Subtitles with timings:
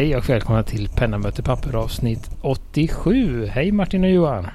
[0.00, 3.46] Hej och välkomna till Penna möter papper avsnitt 87.
[3.46, 4.46] Hej Martin och Johan.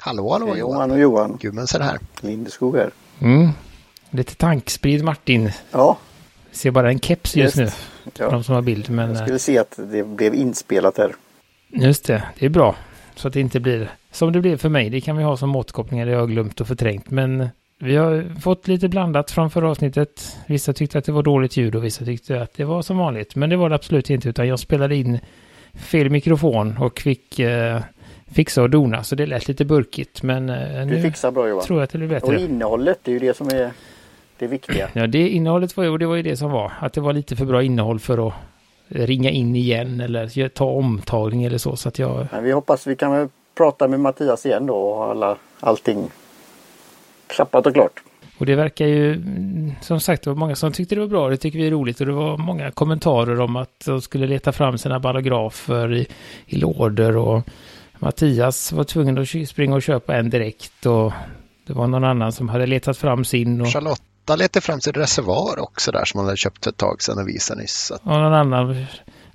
[0.00, 0.90] Hallå, hallå Hej, Johan.
[0.90, 1.38] Och Johan.
[1.40, 1.98] Gudmundsson här.
[2.20, 2.90] Lindeskog här.
[3.20, 3.50] Mm.
[4.10, 5.50] Lite tankspridd Martin.
[5.70, 5.98] Ja,
[6.52, 7.76] Ser bara en keps just, Just.
[8.04, 8.12] nu.
[8.18, 8.30] Ja.
[8.30, 8.90] de som har bild.
[8.90, 11.14] Men jag eh, skulle se att det blev inspelat här.
[11.68, 12.76] just det, det är bra.
[13.14, 14.90] Så att det inte blir som det blev för mig.
[14.90, 16.06] Det kan vi ha som återkopplingar.
[16.06, 17.10] Det har jag glömt och förträngt.
[17.10, 17.48] Men
[17.78, 20.36] vi har fått lite blandat från förra avsnittet.
[20.46, 23.36] Vissa tyckte att det var dåligt ljud och vissa tyckte att det var som vanligt.
[23.36, 24.28] Men det var det absolut inte.
[24.28, 25.18] Utan jag spelade in
[25.74, 27.80] fel mikrofon och fick eh,
[28.34, 29.04] fixa och dona.
[29.04, 30.22] Så det lät lite burkigt.
[30.22, 32.40] Men eh, nu fixar bra tror jag att det blir Och bättre.
[32.40, 33.70] innehållet, det är ju det som är
[34.38, 34.88] det viktiga.
[34.92, 36.72] Ja, det innehållet var ju, och det var ju det som var.
[36.80, 38.34] Att det var lite för bra innehåll för att
[38.88, 41.76] ringa in igen eller ta omtagning eller så.
[41.76, 42.26] Så att jag...
[42.32, 46.10] Men vi hoppas vi kan prata med Mattias igen då och alla, allting
[47.34, 48.02] klappat och klart.
[48.38, 49.22] Och det verkar ju,
[49.80, 51.28] som sagt, det var många som tyckte det var bra.
[51.28, 52.00] Det tycker vi är roligt.
[52.00, 56.06] Och det var många kommentarer om att de skulle leta fram sina ballografer i,
[56.46, 57.16] i lådor.
[57.16, 57.42] Och
[57.98, 60.86] Mattias var tvungen att springa och köpa en direkt.
[60.86, 61.12] Och
[61.66, 63.60] det var någon annan som hade letat fram sin.
[63.60, 67.02] Och, Charlotta letade fram sin reservoar också där som hon hade köpt för ett tag
[67.02, 67.90] sedan och visade nyss.
[67.90, 68.86] Att, och någon annan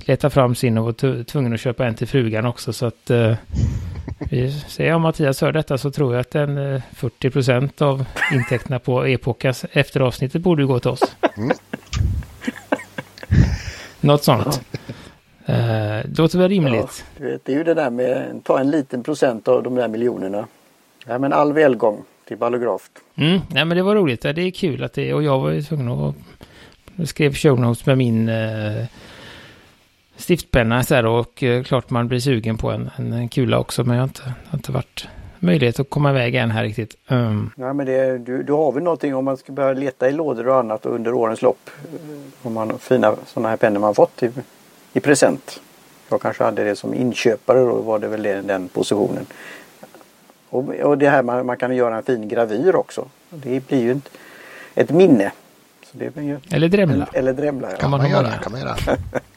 [0.09, 2.73] letade fram sin och var tvungen att köpa en till frugan också.
[2.73, 3.35] Så att eh,
[4.29, 8.05] vi säger om Mattias hör detta så tror jag att en eh, 40 procent av
[8.33, 11.15] intäkterna på Epokas efter avsnittet borde gå till oss.
[11.37, 11.51] Mm.
[14.01, 14.61] Något sånt.
[15.45, 15.55] Eh,
[16.05, 17.05] det låter väl rimligt.
[17.17, 19.87] Du vet, det är ju det där med ta en liten procent av de där
[19.87, 20.47] miljonerna.
[21.05, 22.89] Ja, men all välgång till Ballograf.
[23.15, 24.23] Mm, nej men det var roligt.
[24.23, 26.15] Ja, Det är kul att det, och jag var ju tvungen att,
[27.09, 28.85] skrev show notes med min eh,
[30.19, 33.95] stiftpenna så här och eh, klart man blir sugen på en, en, kula också men
[33.95, 35.07] jag har inte, har inte varit
[35.39, 36.95] möjlighet att komma iväg än här riktigt.
[37.07, 40.11] Um, Ja, men det, du, du har väl någonting om man ska börja leta i
[40.11, 41.69] lådor och annat under årens lopp.
[41.93, 44.31] eh, Om man har fina sådana här pennor man fått i,
[44.93, 45.61] i present.
[46.09, 49.25] Jag kanske hade det som inköpare då var det väl den, den positionen.
[50.49, 53.05] Och, och det här man, man kan göra en fin gravyr också.
[53.29, 54.09] Det blir ju ett,
[54.75, 55.31] ett minne.
[55.91, 57.07] Så det blir ju, eller drämla.
[57.13, 57.77] eller drämla ja.
[57.77, 58.75] Kan man man göra, kan man göra.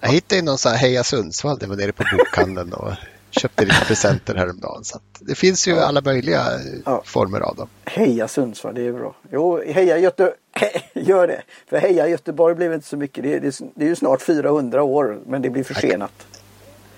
[0.00, 2.92] Jag hittade ju någon sån här Heja Sundsvall, det var nere på bokhandeln och
[3.30, 4.84] köpte lite presenter häromdagen.
[4.84, 7.02] Så att det finns ju alla möjliga eh, Ja.
[7.06, 7.68] former av dem.
[7.84, 9.16] Heja Sundsvall, det är bra.
[9.32, 10.34] Jo, heja Göteborg.
[10.94, 11.42] Gör det.
[11.70, 13.24] För heja Göteborg blev inte så mycket.
[13.24, 16.26] Det är, det är, det är ju snart 400 år men det blir försenat.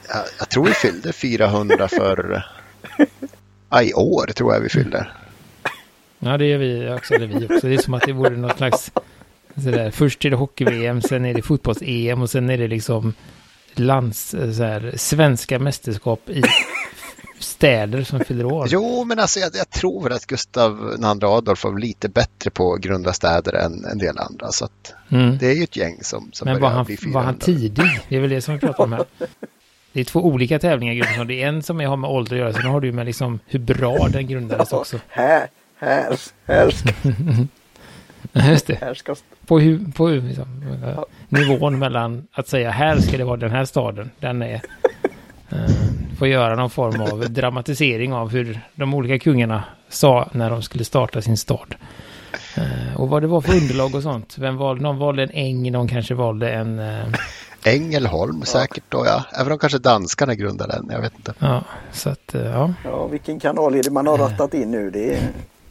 [0.08, 2.42] Jag, jag tror vi fyllde 400 för
[3.70, 5.06] ja, i år tror jag vi fyllde.
[6.18, 7.14] Ja det gör vi också.
[7.14, 7.68] Eller vi också.
[7.68, 8.90] Det är som att det vore något slags
[9.60, 13.14] sådär, först är det hockey-VM, sen är det fotbolls-EM och sen är det liksom
[13.74, 16.42] lands, eh, så här, svenska mästerskap i
[17.38, 18.66] städer som fyller år.
[18.70, 22.80] Jo, men alltså jag, jag tror att Gustav II Adolf var lite bättre på att
[22.80, 24.52] grunda städer än en del andra.
[24.52, 25.38] Så att Mm.
[25.38, 27.44] det är ju ett gäng som, som Men var börjar han, bli var han 400.
[27.46, 28.00] tidig?
[28.08, 29.04] Det är väl det som vi pratar om här.
[29.92, 31.26] Det är två olika tävlingar Gudmundsson.
[31.26, 32.52] Det är en som är, har med ålder att göra.
[32.52, 35.00] Sen har du med liksom hur bra den grundades också.
[35.08, 36.70] Här, här, här
[38.32, 38.94] Just det.
[39.46, 40.46] På, hur, på hur, liksom,
[40.84, 44.10] eh, nivån mellan att säga här ska det vara den här staden.
[44.20, 44.60] Den är...
[45.52, 50.62] Uh, får göra någon form av dramatisering av hur de olika kungarna sa när de
[50.62, 51.74] skulle starta sin stad.
[52.56, 54.36] Eh, och vad det var för underlag och sånt.
[54.38, 56.78] Vem valde, någon valde en äng, någon kanske valde en...
[56.78, 57.06] eh,
[57.64, 59.24] Ängelholm säkert då ja.
[59.40, 61.34] Även om kanske danskarna grundade den, jag vet inte.
[61.38, 62.72] ja, så att ja.
[62.84, 64.90] Ja, vilken kanal är det man har rattat in nu?
[64.90, 65.20] Det är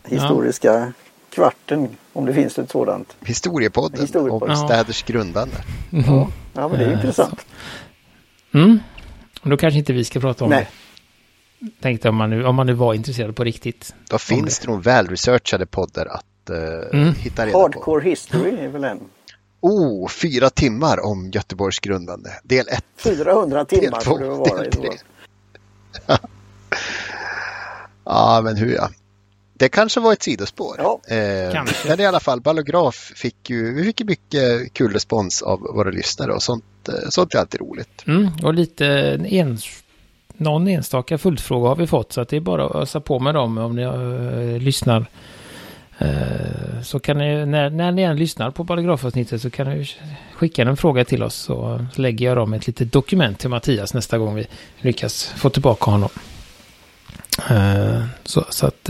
[0.06, 0.94] historiska
[1.30, 1.88] kvarten,
[2.20, 3.16] om det finns ett sådant.
[3.22, 4.50] Historiepodden Historiepodden.
[4.56, 4.68] om Ja.
[4.68, 5.56] städers grundande.
[5.90, 7.46] Ja, ja men det är Eh, intressant.
[8.54, 8.80] Mm.
[9.42, 10.70] Och Då kanske inte vi ska prata om Nej.
[11.60, 11.68] det.
[11.82, 13.94] Tänkte om man, nu, om man nu var intresserad på riktigt.
[14.10, 17.14] Då finns det nog välresearchade poddar att eh, Mm.
[17.16, 17.62] hitta reda på.
[17.62, 19.00] Hardcore History är väl en.
[19.62, 22.30] Oh, fyra timmar om Göteborgs grundande.
[22.44, 22.86] Del ett.
[22.98, 24.90] 400 timmar Del får det vara i del så tre.
[26.08, 26.18] fall.
[28.06, 28.90] Ja, men hur ja.
[29.60, 30.76] Det kanske var ett sidospår.
[30.78, 31.00] Ja.
[31.08, 35.60] Eh, men i alla fall, Ballograf fick ju, vi fick ju mycket kul respons av
[35.60, 38.04] våra lyssnare och sånt, eh, sånt är alltid roligt.
[38.08, 38.30] Mm.
[38.44, 38.86] Och lite
[39.30, 39.66] ens,
[40.38, 42.14] någon enstaka följdfråga har vi fått.
[42.14, 45.06] Så att det är bara att ösa på med dem om ni eh, lyssnar.
[45.98, 49.90] Eh, så kan ni, när, när ni än lyssnar på paragrafavsnittet så kan ni
[50.34, 51.36] skicka en fråga till oss.
[51.36, 54.48] Så lägger jag dem ett litet dokument till Mattias nästa gång vi
[54.78, 56.10] lyckas få tillbaka honom.
[57.50, 58.90] Eh, så, så att...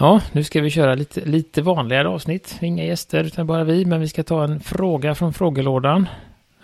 [0.00, 2.58] Ja, nu ska vi köra lite, lite vanligare avsnitt.
[2.60, 3.84] Inga gäster utan bara vi.
[3.84, 6.06] Men vi ska ta en fråga från frågelådan.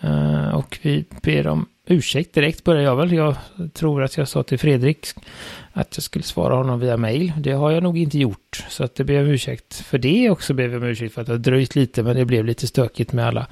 [0.01, 3.13] Eh, och vi ber om ursäkt direkt börjar jag väl.
[3.13, 3.37] Jag
[3.75, 5.09] tror att jag sa till Fredrik
[5.73, 7.33] att jag skulle svara honom via mail.
[7.39, 8.65] Det har jag nog inte gjort.
[8.69, 10.55] Så att det ber jag om ursäkt för det också.
[10.55, 12.03] Ber jag om ursäkt för att det har dröjt lite.
[12.03, 13.47] Men det blev lite stökigt med alla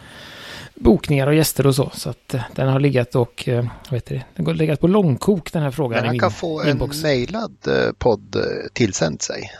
[0.75, 1.90] bokningar och gäster och så.
[1.94, 5.52] Så att eh, den har legat och, eh, vet du, den har legat på långkok
[5.52, 5.98] den här frågan.
[5.98, 7.02] Men han kan få en inbox.
[7.02, 8.36] mejlad eh, podd
[8.72, 9.50] tillsänd sig.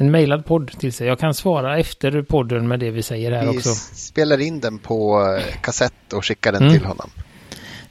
[0.00, 1.06] En mejlad podd till sig.
[1.06, 3.68] Jag kan svara efter podden med det vi säger här Vi också.
[3.68, 6.74] s- spelar in den på eh, kassett och skickar den Mm.
[6.74, 7.10] till honom.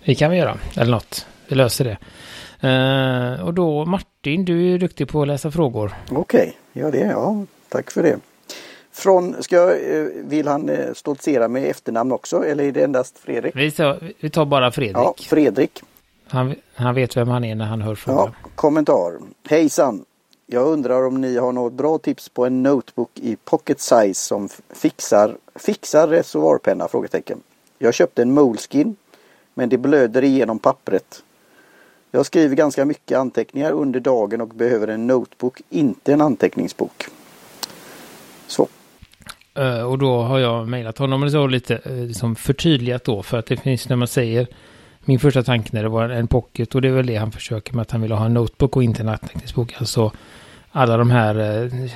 [0.06, 1.26] Det kan vi göra, eller något.
[1.48, 1.98] Vi löser det.
[2.68, 5.94] Eh, och då Martin, du är ju duktig på att läsa frågor.
[6.12, 7.46] Okej, ja det, ja.
[7.70, 8.18] Tack för det.
[8.94, 13.56] Från, ska, jag, eh, vill han stoltsera med efternamn också eller är det endast Fredrik?
[13.56, 14.96] Vi tar, vi tar bara Fredrik.
[14.98, 15.82] Ja, Fredrik.
[16.28, 18.34] Han, han vet vem han är när han hör frågan.
[18.44, 19.14] Ja, kommentar.
[19.50, 20.06] Hejsan!
[20.50, 24.50] Jag undrar om ni har något bra tips på en notebook i pocket size som
[24.70, 26.88] fixar, fixar reservoarpenna?
[26.88, 27.42] Frågetecken.
[27.78, 28.96] Jag köpte en Moleskin
[29.54, 31.24] men det blöder igenom pappret.
[32.12, 37.06] Jag skriver ganska mycket anteckningar under dagen och behöver en notebook, inte en anteckningsbok.
[38.48, 38.68] Så.
[39.54, 43.24] Eh, och då har jag mejlat honom och så lite eh, liksom förtydligat då.
[43.24, 44.48] För att det finns när man säger
[45.08, 47.74] min första tanke när det var en pocket och det är väl det han försöker
[47.74, 49.74] med att han vill ha en notebook och inte en anteckningsbok.
[49.78, 50.12] Alltså
[50.72, 51.90] alla de här eh,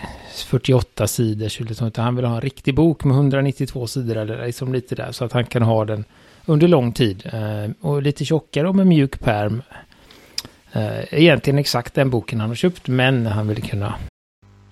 [0.46, 4.74] 48 sidor, liksom, utan han vill ha en riktig bok med 192 sidor eller liksom
[4.74, 6.06] lite där så att han kan ha den
[6.46, 7.30] under lång tid.
[7.34, 9.62] Eh, och lite tjockare och med mjuk pärm.
[10.72, 13.96] Eh, egentligen exakt den boken han har köpt men han vill kunna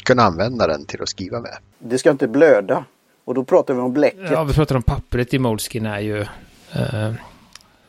[0.04, 1.58] Kunna använda den till att skriva med.
[1.80, 2.86] Det ska inte blöda.
[3.26, 4.32] Och då pratar vi om bläcket.
[4.32, 6.22] Ja, vi pratar om pappret i Moleskin är ju
[6.72, 7.14] eh,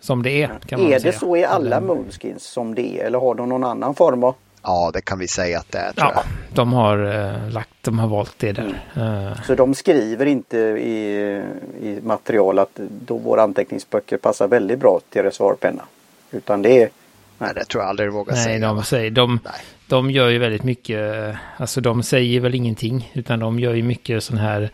[0.00, 0.46] som det är.
[0.66, 1.12] Kan man är det säga.
[1.12, 4.34] så i alla Moleskins som det är eller har de någon annan form av?
[4.62, 6.24] Ja, det kan vi säga att det är tror Ja, jag.
[6.54, 6.98] de har
[7.44, 8.82] eh, lagt, de har valt det där.
[8.96, 11.16] Eh, Så de skriver inte i,
[11.82, 15.82] i material att då våra anteckningsböcker passar väldigt bra till reservoarpenna.
[16.30, 16.88] Utan det är
[17.38, 18.58] Nej, det tror jag aldrig vågar nej, säga.
[18.72, 19.52] de säger, de, Nej.
[19.88, 23.82] de gör ju väldigt mycket, eh, alltså de säger väl ingenting, utan de gör ju
[23.82, 24.70] mycket sån här,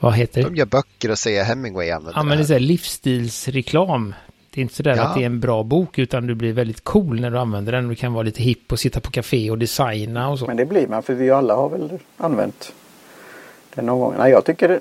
[0.00, 0.48] vad heter det?
[0.48, 4.14] De gör böcker och säger Hemingway använder Ja, men det är livsstilsreklam.
[4.58, 5.02] Det är inte sådär Ja.
[5.02, 7.88] att det är en bra bok, utan du blir väldigt cool när du använder den.
[7.88, 10.46] Du kan vara lite hipp och sitta på café och designa och så.
[10.46, 12.72] Men det blir man för vi alla har väl använt
[13.74, 14.14] den någon gång.
[14.18, 14.80] Nej jag tycker det,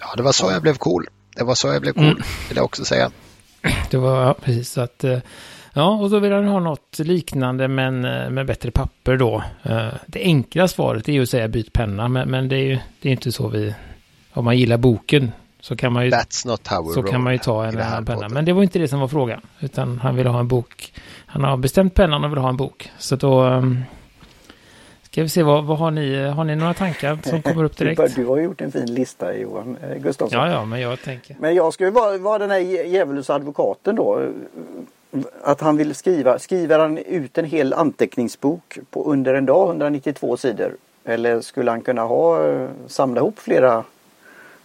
[0.00, 1.06] Ja, det var så jag blev cool.
[1.36, 2.16] Det var så jag blev cool, Mm.
[2.48, 3.10] vill jag också säga.
[3.90, 5.04] Det var ja, precis så att...
[5.04, 5.18] eh,
[5.72, 9.42] Ja, och då vill han ha något liknande men eh, med bättre papper då.
[9.62, 12.78] Eh, Det enkla svaret är ju att säga byt penna, men, men det är ju
[13.00, 13.74] det är inte så vi...
[14.32, 17.22] Om man gillar boken så kan man ju, That's not how we så roll kan
[17.22, 18.28] man ju ta en annan penna.
[18.28, 20.92] Men det var inte det som var frågan, utan han ville ha en bok.
[21.26, 22.90] Han har bestämt pennan och vill ha en bok.
[22.98, 23.40] Så då...
[23.42, 23.78] ehm,
[25.02, 26.28] Ska vi se, vad, vad har ni?
[26.28, 28.16] Har ni några tankar som kommer upp direkt?
[28.16, 30.38] du har gjort en fin lista Johan eh, Gustafsson.
[30.40, 31.36] Ja, ja, men jag tänker...
[31.40, 34.28] Men jag ska ju vara, vara den här djä- djävulens advokaten då.
[35.42, 40.36] Att han vill skriva, skriver han ut en hel anteckningsbok på under en dag, 192
[40.36, 40.72] sidor?
[41.04, 43.84] Eller skulle han kunna ha, eh, samla ihop flera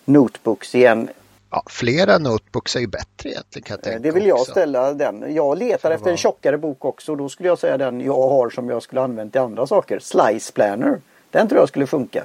[0.06, 1.10] notebooks igen?
[1.52, 4.52] Ja, flera notebooks är ju bättre egentligen kan jag Eh, tänka Det vill jag också.
[4.52, 5.36] ställa den.
[5.36, 7.16] Jag letar efter en tjockare bok också.
[7.16, 10.00] Då skulle jag säga den jag har som jag skulle använt till andra saker.
[10.00, 11.00] Slice Planner.
[11.32, 12.24] Den tror jag skulle funka.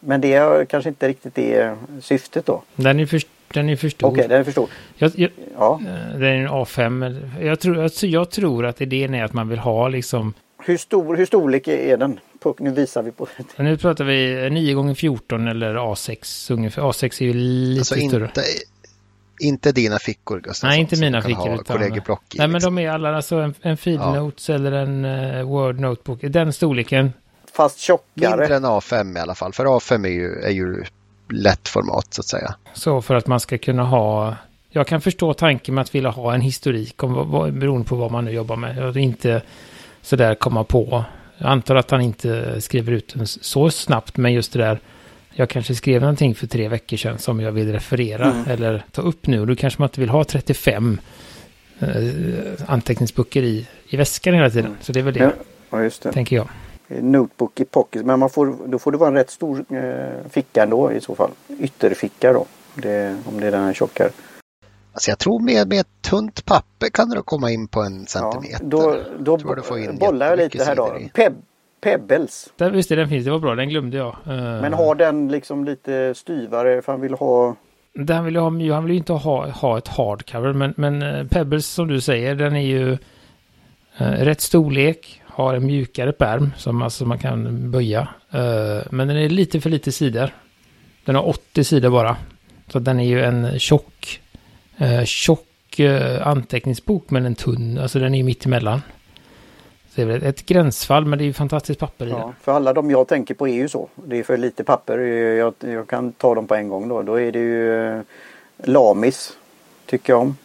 [0.00, 2.62] Men det är kanske inte riktigt det syftet då.
[2.76, 3.22] Den är för,
[3.54, 4.08] den är för stor.
[4.08, 4.68] Okej, den är för stor.
[4.94, 5.80] Jag, jag, Ja.
[5.86, 7.06] Eh, Det är en A5.
[7.06, 10.34] eller- Jag tror, alltså jag tror att idén är att man vill ha liksom...
[10.64, 12.20] Hur stor, hur storlek är den?
[12.42, 16.82] På, nu visar vi på Nu pratar vi 9 x 14 eller A6 ungefär.
[16.82, 18.24] A6 är ju lite Alltså större.
[18.24, 18.44] inte,
[19.40, 20.70] inte dina fickor Gustav.
[20.70, 21.54] Nej, inte mina fickor.
[21.54, 21.90] Utan, nej,
[22.38, 22.74] men liksom.
[22.74, 24.14] de är alla alltså en, en feed Ja.
[24.14, 26.20] notes eller en uh, Word notebook.
[26.22, 27.12] Den storleken.
[27.52, 28.36] Fast tjockare.
[28.36, 29.52] Mindre än A5 i alla fall.
[29.52, 30.84] För A5 är ju, är ju
[31.28, 32.54] lätt format så att säga.
[32.72, 34.36] Så för att man ska kunna ha...
[34.70, 37.96] Jag kan förstå tanken med att vilja ha en historik om vad, vad, beroende på
[37.96, 38.84] vad man nu jobbar med.
[38.84, 39.42] Och inte
[40.02, 41.04] sådär komma på.
[41.42, 44.80] Jag antar att han inte skriver ut den så snabbt, men just det där.
[45.34, 48.44] Jag kanske skrev någonting för tre veckor sedan som jag vill referera Mm.
[48.50, 49.40] eller ta upp nu.
[49.40, 51.00] Och då kanske man inte vill ha 35
[51.78, 51.88] eh,
[52.66, 54.76] anteckningsböcker i, i väskan hela tiden.
[54.80, 55.30] Så det är väl det, Ja,
[55.70, 56.12] ja, just det.
[56.12, 56.48] tänker jag.
[56.88, 58.06] Notebook i pocket.
[58.06, 61.14] Men man får, då får det vara en rätt stor eh, ficka ändå i så
[61.14, 61.30] fall.
[61.60, 62.46] Ytterficka då.
[62.74, 64.10] Det, om det är den här tjockare.
[64.92, 68.06] Alltså jag tror med, med ett tunt papper kan du komma in på en Ja,
[68.06, 68.64] centimeter.
[68.64, 70.98] då då får in bollar jag lite här då.
[71.14, 71.32] Peb,
[71.80, 72.52] pebbles.
[72.56, 74.16] Där, visst den finns, det var bra, den glömde jag.
[74.26, 77.56] Eh, Men har den liksom lite styvare för han vill ha
[78.08, 81.66] han vill, ha, han vill ju inte ha, ha ett hardcover, men, men eh, Pebbles
[81.66, 82.92] som du säger, den är ju
[83.98, 88.08] eh, rätt storlek, har en mjukare pärm som alltså man kan böja.
[88.30, 90.30] Eh, men den är lite för lite sidor.
[91.04, 92.16] Den har 80 sidor bara.
[92.68, 94.20] Så den är ju en tjock,
[94.78, 95.46] eh, tjock
[95.80, 98.82] eh, anteckningsbok, men en tunn, alltså den är mitt emellan.
[99.88, 102.18] Så det är väl ett gränsfall, men det är ju fantastiskt papper i den.
[102.18, 103.88] Ja, för alla de jag tänker på är ju så.
[103.94, 104.98] Det är för lite papper.
[104.98, 107.02] Jag, jag kan ta dem på en gång då.
[107.02, 108.00] Då är det ju eh,
[108.64, 109.36] Lamis
[109.86, 110.36] tycker jag om.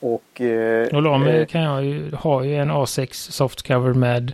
[0.00, 4.32] Och, eh, Och de eh, kan jag ju, har ju en A6 softcover med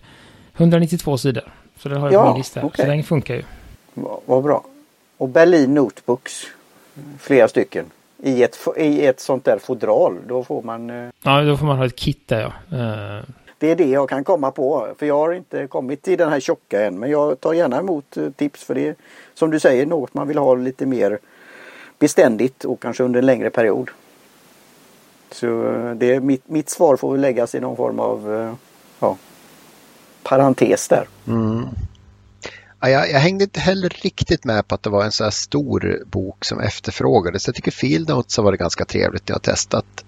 [0.57, 1.45] 192 sidor.
[1.79, 2.65] Så den har jag Ja, på min lista.
[2.65, 2.85] okej.
[2.85, 3.43] Så den funkar ju.
[3.95, 4.65] Vad vad bra.
[5.17, 6.47] Och Berlin Notebooks.
[7.19, 7.85] Flera stycken.
[8.23, 10.19] I ett, I ett sånt där fodral.
[10.27, 10.91] Då får man...
[10.91, 12.77] eh, Ja, då får man ha ett kit där ja.
[12.79, 13.25] Eh,
[13.59, 14.89] Det är det jag kan komma på.
[14.99, 16.99] För jag har inte kommit till den här tjocka än.
[16.99, 18.65] Men jag tar gärna emot eh, tips.
[18.65, 18.95] För det är
[19.35, 21.19] som du säger något man vill ha lite mer
[21.99, 23.91] beständigt och kanske under en längre period.
[25.31, 25.47] Så
[25.97, 28.55] det är mitt, mitt svar får väl läggas i någon form av
[29.01, 29.17] ja,
[30.23, 31.05] parentes där.
[31.29, 31.65] Mm.
[32.81, 36.05] Jag, jag hängde inte heller riktigt med på att det var en så här stor
[36.07, 37.47] bok som efterfrågades.
[37.47, 39.29] Jag tycker Field Notes har varit ganska trevligt.
[39.29, 40.05] Jag har testat.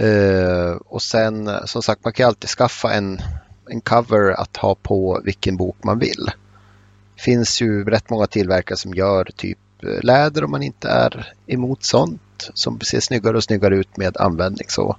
[0.00, 3.20] Uh, och sen som sagt man kan ju alltid skaffa en,
[3.68, 6.30] en cover att ha på vilken bok man vill.
[7.16, 11.34] Det finns ju rätt många tillverkare som gör typ eh, läder om man inte är
[11.46, 12.50] emot sånt.
[12.54, 14.96] Som ser snyggare och snyggare ut med användning så.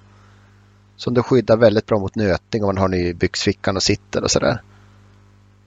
[0.98, 4.24] Som det skyddar väldigt bra mot nötning om man har den i byxfickan och sitter
[4.24, 4.62] och sådär.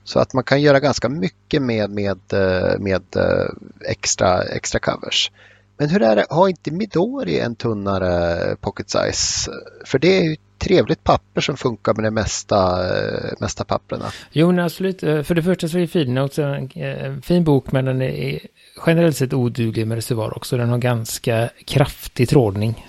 [0.05, 3.49] Så att man kan göra ganska mycket med, med, eh, med eh,
[3.89, 5.31] extra, extra covers.
[5.77, 9.51] Men hur är det, har inte Midori en tunnare pocket size?
[9.85, 14.05] För det är ju trevligt papper som funkar med de mesta, eh, mesta papperna.
[14.31, 14.99] Jo, men absolut.
[14.99, 18.39] För det första så är Feednotes en fin bok, men den är
[18.85, 20.57] generellt sett oduglig med reservoar också.
[20.57, 22.87] Den har ganska kraftig trådning.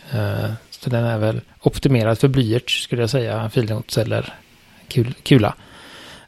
[0.70, 4.34] Så den är väl optimerad för blyerts skulle jag säga, Feednotes eller
[5.22, 5.54] kula.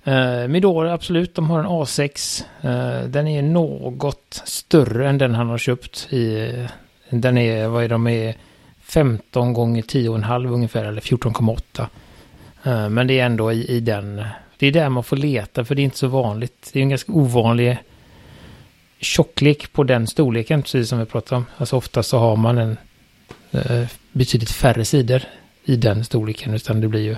[0.04, 2.44] Eh, uh, Midori, absolut, de har en A6.
[2.64, 6.12] Uh, eh, den är något större än den han har köpt.
[6.12, 6.52] I,
[7.10, 8.34] den är, vad är de, är
[8.82, 11.86] 15 gånger 10,5 ungefär, eller 14,8.
[12.66, 14.24] Uh, eh, Men det är ändå i, i den,
[14.58, 16.70] det är där man får leta för det är inte så vanligt.
[16.72, 17.78] Det är en ganska ovanlig
[19.00, 21.46] tjocklek på den storleken, precis som vi pratade om.
[21.56, 22.76] Alltså ofta så har man en
[23.50, 25.22] eh, betydligt färre sidor
[25.64, 27.16] i den storleken, utan det blir ju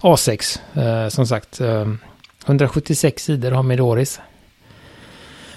[0.00, 0.60] A6.
[0.74, 1.86] Eh, som sagt, eh,
[2.46, 4.20] 176 sidor har Midoris.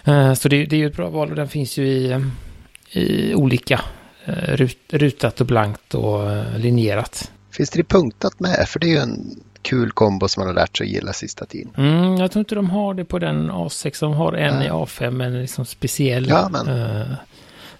[0.03, 2.21] Eh, så det, det är ju ett bra val och den finns ju i, eh,
[2.91, 3.81] i olika
[4.25, 6.19] eh, rut, rutat och blankt och
[6.59, 7.31] linjerat.
[7.51, 8.65] Finns det punktat med?
[8.67, 11.45] För det är ju en kul kombo som man har lärt sig att gilla sista
[11.45, 11.71] tiden.
[11.77, 13.99] Mm, jag tror inte de har det på den A6.
[13.99, 14.67] De har en Nej.
[14.67, 16.29] i A5, men liksom speciell.
[16.29, 17.15] Ja, men-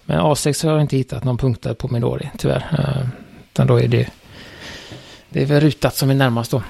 [0.06, 2.64] men A6 har jag inte hittat någon punktad på Midori, tyvärr.
[3.52, 4.08] Utan då är det...
[5.28, 6.62] Det är väl rutat som är närmast då.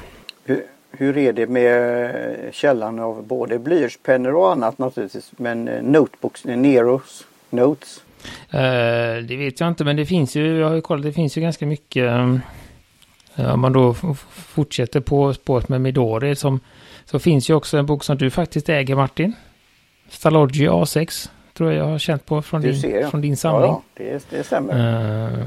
[0.98, 2.14] Hur, är det med
[2.52, 5.32] källan av både blyertspennor och annat naturligtvis.
[5.36, 8.00] Men eh, notebooks, eh, Neros Notes.
[8.50, 8.60] Eh,
[9.28, 11.40] det vet jag inte, men det finns ju, jag har ju kollat, det finns ju
[11.40, 12.04] ganska mycket.
[12.04, 13.94] eh, Om man då
[14.30, 16.60] fortsätter på spåret med Midori som,
[17.04, 19.32] så finns ju också en bok som du faktiskt äger Martin.
[20.08, 23.10] Stalogy A6, tror jag jag har känt på från, Du din, ser, ja.
[23.10, 23.70] från din samling.
[23.70, 25.28] Ja, det, det stämmer.
[25.32, 25.44] Eh,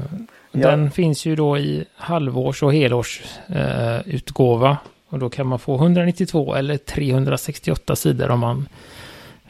[0.52, 0.70] Ja.
[0.70, 4.02] Den finns ju då i halvårs och helårsutgåva.
[4.06, 4.76] utgåva
[5.08, 8.68] och då kan man få 192 eller 368 sidor om man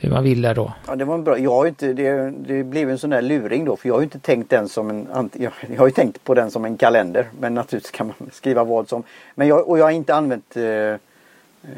[0.01, 0.73] hur man vill där då.
[0.87, 1.39] Ja, det var en bra.
[1.39, 4.05] Jag har inte, det, det blev en sån där luring då för jag har ju
[4.05, 7.27] inte tänkt den som en jag, jag har ju tänkt på den som en kalender
[7.41, 9.03] men naturligtvis kan man skriva vad som.
[9.35, 10.63] Men jag, och jag har inte använt eh,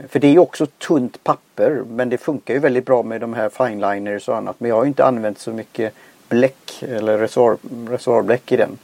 [0.09, 3.35] för det är ju också tunt papper men det funkar ju väldigt bra med de
[3.35, 5.95] här fineliners och annat men jag har ju inte använt så mycket
[6.29, 7.57] bläck eller reservoar,
[7.89, 8.79] reservoarbläck i den.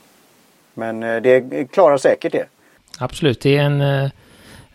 [0.74, 2.44] Men eh, det klarar säkert det.
[2.98, 4.10] Absolut, det är en eh, eh,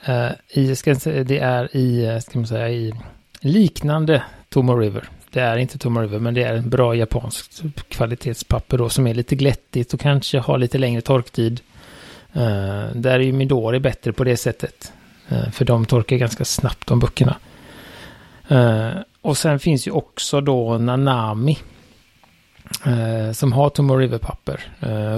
[0.05, 2.93] Eh, i, ska säga, det är i, eh, ska man säga, i
[3.39, 5.09] liknande Tomo River.
[5.29, 9.13] Det är inte Tomo River, men det är en bra japanskt kvalitetspapper då som är
[9.13, 11.61] lite glättigt och kanske har lite längre torktid.
[12.35, 14.93] Uh, där är ju Midori bättre på det sättet.
[15.31, 17.37] Uh, för de torkar ganska snabbt de böckerna.
[18.51, 21.57] Uh, och sen finns ju också då Nanami.
[23.33, 24.59] Som har Tomo River-papper.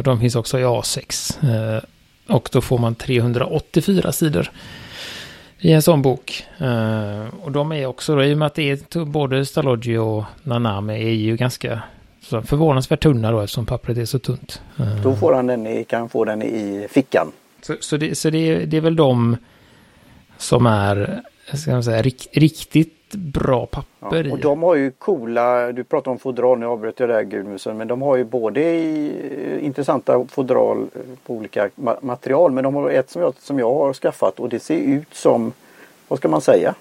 [0.01, 1.37] De finns också i A6.
[2.27, 4.51] Och då får man 384 sidor
[5.59, 6.45] i en sån bok.
[6.57, 10.23] Eh, och de är också, då, i och med att det är både Stalogy och
[10.43, 11.81] Nanami är ju ganska
[12.21, 14.61] så förvånansvärt tunna då eftersom pappret är så tunt.
[14.79, 17.31] Eh, Då får han den i, kan få den i fickan.
[17.61, 19.37] så, så, det, så det, är, det är väl de
[20.37, 21.21] som är,
[21.53, 24.41] ska man säga, rik, riktigt bra Ja, papper och i.
[24.41, 28.01] de har ju coola, du pratar om fodral, nu avbröt jag där Gudmundsson, men de
[28.01, 29.13] har ju både i,
[29.59, 33.59] eh, intressanta fodral eh, på olika ma- material men de har ett som jag, som
[33.59, 35.51] jag har skaffat och det ser ut som,
[36.07, 36.75] vad ska man säga?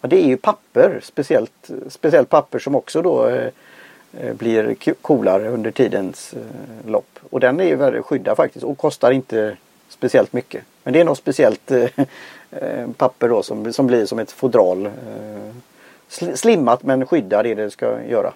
[0.00, 3.48] Ja, det är ju papper, speciellt, speciellt papper som också då eh,
[4.20, 7.18] eh, blir coolare under tidens eh, lopp.
[7.30, 9.56] Och den är ju väldigt skyddad faktiskt och kostar inte
[9.88, 10.62] speciellt mycket.
[10.84, 11.88] Men det är något speciellt eh,
[12.96, 14.86] papper då som, som blir som ett fodral.
[14.86, 15.45] Eh,
[16.34, 18.32] slimmat men skyddar det det ska göra.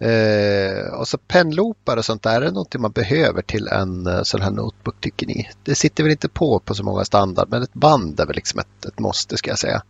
[0.00, 4.22] Eh, och så pennloopar och sånt där, är det någonting man behöver till en eh,
[4.22, 5.48] sån här notebook tycker ni?
[5.62, 8.60] Det sitter väl inte på på så många standard, men ett band är väl liksom
[8.60, 9.82] ett, ett måste ska jag säga.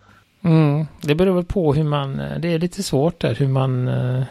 [0.44, 3.88] Mm, det beror väl på hur man, eh, det är lite svårt där hur man
[3.88, 4.22] eh,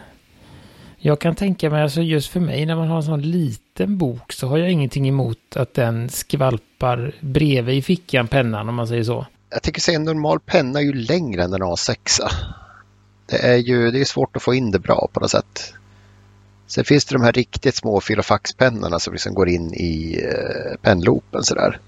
[0.98, 4.34] jag kan tänka mig, alltså just för mig när man har en sån liten bok
[4.34, 9.04] så har jag ingenting emot att den skvalpar bredvid i fickan pennan om man säger
[9.04, 9.26] så.
[9.50, 12.22] Jag tycker säga en normal penna är ju längre än en A6.
[13.28, 15.74] Det är ju det är svårt att få in det bra på något sätt.
[16.68, 21.44] Sen finns det de här riktigt små filofaxpennorna som liksom går in i eh, pennloopen
[21.44, 21.80] sådär.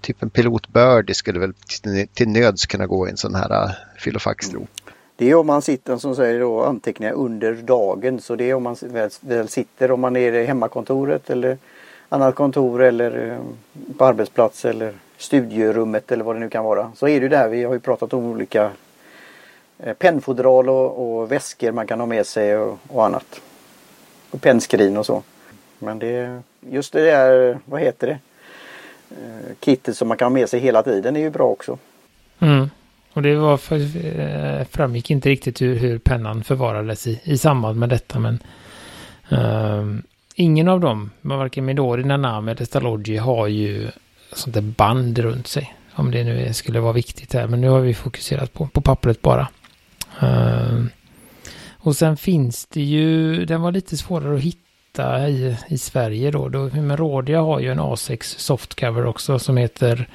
[0.00, 3.64] Typ en pilot Birdie skulle väl till, till nöds kunna gå i en sån här
[3.64, 4.68] eh, filofaxloop.
[5.16, 8.20] Det är om man sitter som säger då anteckningar under dagen.
[8.20, 11.58] Så det är om man väl, väl sitter om man är i hemmakontoret eller
[12.08, 13.38] annat kontor eller eh,
[13.98, 16.92] på arbetsplats eller studierummet eller vad det nu kan vara.
[16.96, 18.70] Så är det där vi har ju pratat om olika
[19.78, 23.40] Eh, pennfodral och, och väskor man kan ha med sig och, och annat.
[24.30, 25.22] Och pennskrin och så.
[25.78, 28.18] Men det just det där, vad heter det?
[29.10, 31.78] Eh, kittet som man kan ha med sig hela tiden är ju bra också.
[32.38, 32.70] Mm.
[33.12, 37.78] Och det var för, eh, framgick inte riktigt hur, hur pennan förvarades i, i samband
[37.78, 38.18] med detta.
[38.18, 38.38] Men
[39.28, 40.02] um,
[40.34, 43.88] ingen av dem, varken Midori, Nanami eller Stalogi, har ju
[44.32, 45.74] sånt där band runt sig.
[45.94, 47.46] Om det nu skulle vara viktigt här.
[47.46, 49.48] Men nu har vi fokuserat på, på pappret bara.
[50.22, 50.84] Eh,
[51.78, 56.48] och sen finns det ju, den var lite svårare att hitta i, i Sverige då.
[56.48, 60.08] då men Rådia har ju en A6 softcover också som heter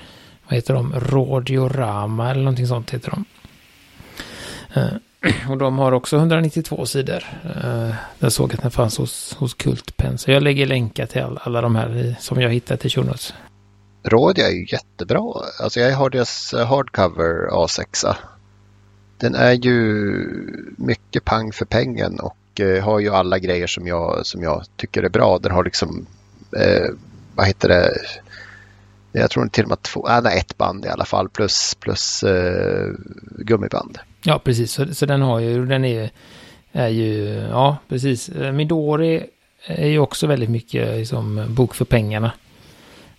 [0.47, 0.93] vad heter de?
[0.99, 3.25] Radiorama eller någonting sånt heter de.
[4.73, 4.93] Eh,
[5.49, 7.23] och de har också 192 sidor.
[7.63, 10.17] Eh, jag såg att den fanns hos, hos Kultpen.
[10.17, 13.33] Så jag lägger länkar till all, alla de här i, som jag hittat i Shunos.
[14.03, 15.33] Rodia är ju jättebra.
[15.63, 18.15] Alltså jag har deras hardcover A6.
[19.21, 19.75] Den är ju
[20.77, 25.03] mycket pang för pengen och eh, har ju alla grejer som jag, som jag tycker
[25.03, 25.39] är bra.
[25.39, 26.05] Den har liksom,
[26.57, 26.89] eh,
[27.35, 27.91] vad heter det,
[29.11, 32.89] jag tror till och med två, äh, ett band i alla fall plus, plus eh,
[33.37, 33.97] gummiband.
[34.23, 34.71] Ja, precis.
[34.71, 36.09] Så, så den har ju, den är,
[36.71, 38.29] är ju, ja precis.
[38.29, 39.23] Eh, Midori
[39.65, 42.31] är ju också väldigt mycket liksom, bok för pengarna.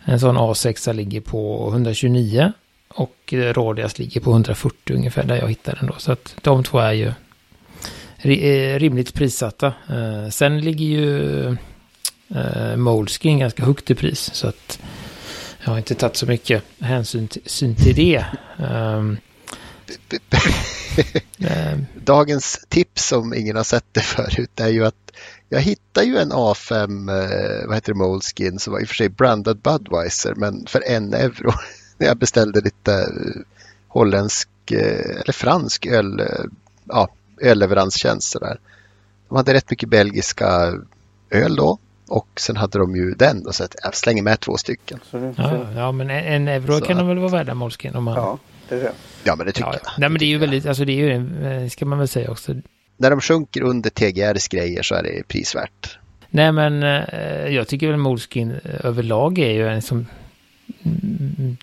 [0.05, 2.53] En sån A6 ligger på 129
[2.95, 5.95] och Radias ligger på 140 ungefär där jag hittade den då.
[5.99, 7.13] Så att de två är ju
[8.23, 9.67] eh, rimligt prissatta.
[9.67, 11.47] Eh, sen ligger ju
[12.35, 14.31] eh, Moleskin ganska högt i pris.
[14.35, 14.79] Så att
[15.65, 18.25] jag har inte tagit så mycket hänsyn till, det.
[18.59, 19.19] Um,
[22.05, 25.13] Dagens tips som ingen har sett det förut är ju att
[25.49, 28.95] jag hittade ju en A5, eh, vad heter det, Moleskin som var i och för
[28.95, 31.53] sig brandad Budweiser men för en euro.
[31.99, 33.43] När jag beställde lite eh,
[33.89, 36.23] holländsk eh, eller fransk öl,
[36.85, 37.09] ja,
[37.41, 38.41] ölleveranstjänst.
[38.41, 38.59] Där.
[39.29, 40.73] De hade rätt mycket belgiska
[41.31, 41.79] öl då
[42.09, 45.01] och sen hade de ju den och så att jag slänger med två stycken.
[45.37, 46.85] Ja, ja, men en euro så.
[46.85, 48.15] kan de väl vara värda Moleskin om man...
[48.15, 48.93] Ja, det är det.
[49.25, 49.93] Ja, men det tycker ja, jag.
[49.99, 52.31] Nej, men det är ju väldigt, alltså det är ju, eh, ska man väl säga
[52.31, 52.55] också.
[52.97, 55.99] När de sjunker under TGRs grejer så är det prisvärt.
[56.31, 60.07] Nej, men eh, jag tycker väl Moleskin överlag är ju en som...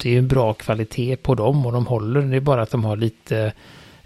[0.02, 2.22] Det är en bra kvalitet på dem och de håller.
[2.22, 3.54] Det är bara att de har lite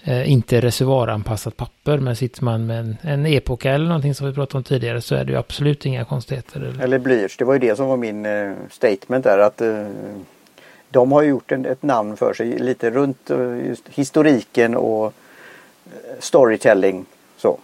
[0.03, 1.97] eh, inte reservoaranpassat papper.
[1.97, 5.15] Men sitter man med en, en epoka eller någonting som vi pratade om tidigare så
[5.15, 6.59] är det ju absolut inga konstigheter.
[6.59, 7.37] Eller, eller blyerts.
[7.37, 9.37] Det var ju det som var min eh, statement där.
[9.37, 9.87] att eh,
[10.89, 16.19] De har gjort en, ett namn för sig lite runt eh, just historiken och eh,
[16.19, 17.05] storytelling.
[17.37, 17.59] Så.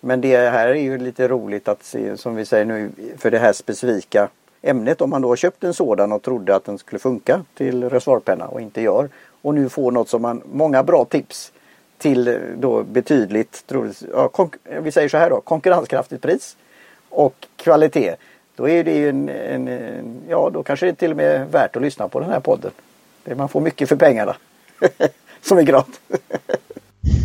[0.00, 3.38] Men det här är ju lite roligt att se som vi säger nu för det
[3.38, 4.28] här specifika
[4.66, 5.00] ämnet.
[5.00, 8.46] Om man då har köpt en sådan och trodde att den skulle funka till reservoarpenna
[8.46, 9.08] och inte gör.
[9.42, 11.52] Och nu får något som man, många bra tips
[11.98, 13.64] till eh, då betydligt,
[14.12, 14.48] ja,
[14.80, 16.56] vi säger så här då, konkurrenskraftigt pris
[17.08, 18.16] och kvalitet.
[18.56, 21.48] Då är det ju en, en, en, ja då kanske det är till och med
[21.50, 22.70] värt att lyssna på den här podden.
[23.36, 24.36] Man får mycket för pengarna.
[25.42, 26.00] Som är gratis.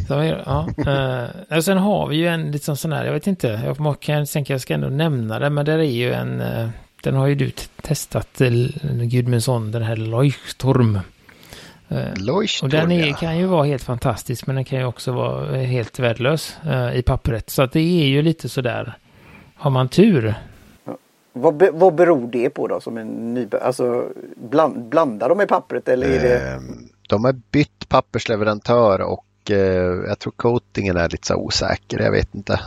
[0.10, 0.68] ja.
[0.78, 4.26] Uh, och sen har vi ju en liten sån här, jag vet inte, jag kan
[4.26, 6.70] tänka jag ska ändå nämna det, men där är ju en, eh,
[7.04, 11.00] den har ju du testat, uh, Gudmundsson, den här Leuchtturm.
[12.16, 15.58] Leuchtturm, och den är, kan ju vara helt fantastisk men den kan ju också vara
[15.58, 17.50] helt värdelös uh, i pappret.
[17.50, 18.98] Så att det är ju lite sådär,
[19.56, 20.36] har man tur.
[21.34, 24.06] Vad, be, vad beror det på då som en ny, alltså
[24.50, 26.40] bland, blandar de i pappret eller är det?
[26.40, 29.26] Ehm, de har bytt pappersleverantör och
[30.08, 32.60] jag tror coatingen är lite så osäker, jag vet inte.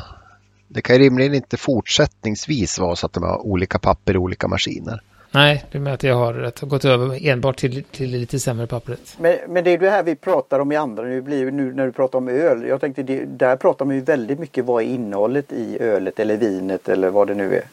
[0.75, 5.01] Det kan rimligen inte fortsättningsvis vara så att de har olika papper i olika maskiner.
[5.31, 8.41] Nej, det är med att jag har att gått över enbart till, till det lite
[8.41, 9.17] sämre pappret.
[9.21, 11.87] Men, men det är det här vi pratar om i andra, nu, blir, nu när
[11.87, 12.67] du pratar om öl.
[12.69, 16.37] Jag tänkte det, där pratar man ju väldigt mycket vad är innehållet i ölet eller
[16.37, 17.65] vinet eller vad det nu är.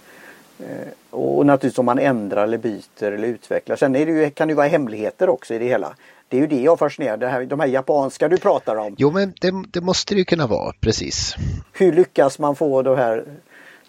[0.59, 3.75] Eh, och naturligtvis om man ändrar eller byter eller utvecklar.
[3.75, 5.95] Sen är det ju, kan det ju vara hemligheter också i det hela.
[6.31, 8.95] Det är ju det jag fascinerar det här, de här japanska du pratar om.
[8.97, 11.35] Jo men det, det måste det ju kunna vara, precis.
[11.73, 13.25] Hur lyckas man få det här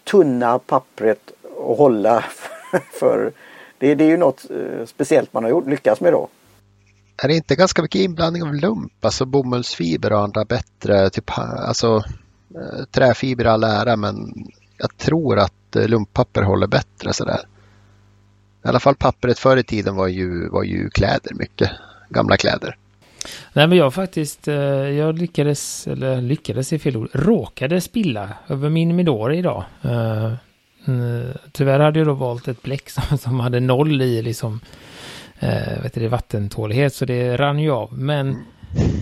[0.03, 1.31] tunna pappret
[1.71, 2.23] att hålla
[2.99, 3.31] för
[3.77, 6.27] det, det är ju något eh, speciellt man har gjort, lyckats med då.
[7.23, 12.03] Är det inte ganska mycket inblandning av lump, alltså bomullsfiber och andra bättre, typ alltså
[12.55, 14.33] eh, träfiber all ära men
[14.77, 17.39] jag tror att eh, lumppapper håller bättre sådär.
[18.65, 21.71] I alla fall pappret förr i tiden var ju, var ju kläder mycket,
[22.09, 22.75] gamla kläder.
[23.53, 24.47] Nej men jag faktiskt,
[24.97, 29.63] jag lyckades, eller lyckades i fel ord, råkade spilla över min Midori idag.
[30.87, 34.59] Mm, tyvärr hade jag då valt ett bläck som, som hade noll i liksom
[35.39, 37.93] eh, vet du, vattentålighet så det rann ju av.
[37.93, 38.45] Men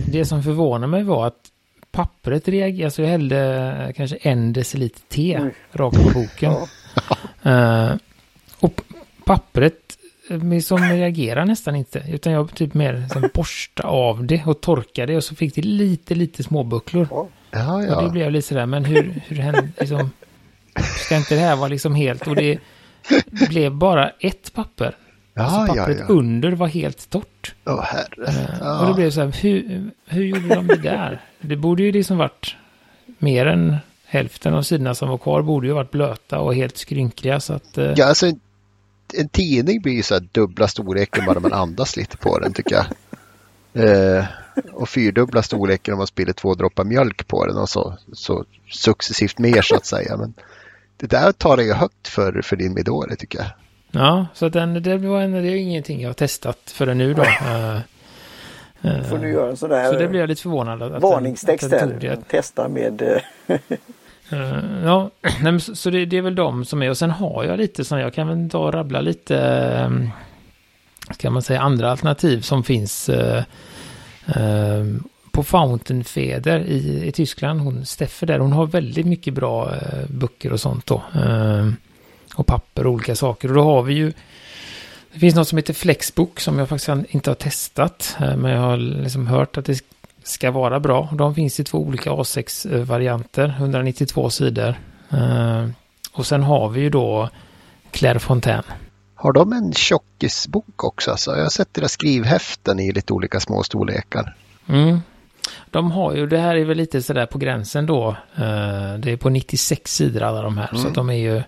[0.08, 1.48] det som förvånade mig var att
[1.92, 5.50] pappret reagerade, alltså jag hällde kanske en deciliter te mm.
[5.72, 6.52] rakt på boken.
[7.42, 7.88] Ja.
[7.90, 7.96] Uh,
[8.60, 8.80] och
[9.24, 10.01] pappret eh,
[10.62, 15.24] som reagerar nästan inte, utan jag typ mer som borsta av det och torkade och
[15.24, 17.08] så fick det lite, lite småbucklor.
[17.10, 17.96] Ja, ja.
[17.96, 20.10] Och det blev lite sådär, men hur, hur hände, liksom,
[20.80, 22.26] Ska inte det här vara liksom helt...
[22.26, 22.58] Och det
[23.48, 24.96] blev bara ett papper.
[25.34, 26.14] Ja, alltså pappret ja, ja.
[26.14, 27.54] under var helt torrt.
[27.66, 28.58] Åh oh, herre.
[28.60, 28.80] Ja.
[28.80, 31.20] Och det blev så här, hur, hur gjorde de det där?
[31.40, 32.56] Det borde ju liksom varit
[33.18, 37.40] mer än hälften av sidorna som var kvar borde ju varit blöta och helt skrynkliga
[37.40, 37.78] så att...
[37.78, 37.92] Eh...
[37.96, 38.32] Ja, alltså
[39.14, 42.74] en, tidning blir ju så här dubbla storleken bara man andas lite på den tycker
[42.74, 42.86] jag.
[43.74, 44.24] Eh,
[44.72, 49.38] och fyrdubbla storleken om man spiller två droppar mjölk på den och så, så successivt
[49.38, 50.16] mer så att säga.
[50.16, 50.34] Men
[50.96, 53.48] det där tar det ju högt för, för din Midori tycker jag.
[53.90, 57.22] Ja, så den, det, var en, det är ingenting jag har testat förrän nu då.
[57.22, 57.80] Uh,
[58.84, 60.82] uh, får du göra en sån där så det blir jag lite förvånad.
[60.82, 62.18] Att varningstext där.
[62.28, 63.20] Testa med...
[64.32, 65.10] Uh, ja,
[65.74, 66.90] så det, det, är väl de som är.
[66.90, 69.38] Och sen har jag lite som jag kan väl ta och rabbla lite.
[69.38, 70.10] Ehm, um,
[71.16, 73.08] kan man säga andra alternativ som finns.
[73.08, 73.44] Eh,
[74.26, 79.74] ehm, på Fountain Feder i, i Tyskland, hon Steffe där, hon har väldigt mycket bra
[79.74, 81.02] eh, böcker och sånt då.
[81.14, 81.68] Eh,
[82.34, 83.48] och papper och olika saker.
[83.48, 84.12] Och då har vi ju
[85.12, 88.16] det finns något som heter Flexbook som jag faktiskt inte har testat.
[88.20, 89.80] Eh, men jag har liksom hört att det
[90.24, 91.08] ska vara bra.
[91.12, 94.74] De finns i två olika A6-varianter, 192 sidor.
[95.10, 95.68] Eh,
[96.12, 97.28] och sen har vi ju då
[97.90, 98.62] Claire Fontaine.
[99.14, 101.10] Har de en tjockisbok också?
[101.10, 104.36] Alltså, jag har sett deras skrivhäften i lite olika små storlekar.
[104.68, 105.00] Mm,
[105.70, 108.08] de har ju, det här är väl lite sådär på gränsen då.
[108.34, 110.68] Eh, det är på 96 sidor alla de här.
[110.72, 110.82] Mm.
[110.82, 111.42] Så de är ju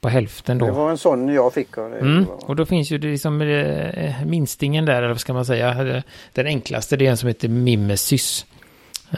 [0.00, 0.66] på hälften då.
[0.66, 1.78] Det var en sån jag fick.
[1.78, 2.26] Och, mm.
[2.28, 6.02] och då finns ju det liksom eh, minstingen där, eller vad ska man säga.
[6.32, 8.46] Den enklaste, det är en som heter Mimesis.